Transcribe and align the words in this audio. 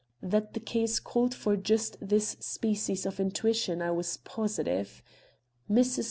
That 0.23 0.55
the 0.55 0.59
case 0.59 0.99
called 0.99 1.35
for 1.35 1.55
just 1.55 1.95
this 2.01 2.29
species 2.39 3.05
of 3.05 3.19
intuition 3.19 3.83
I 3.83 3.91
was 3.91 4.17
positive. 4.17 5.03
Mrs. 5.69 5.99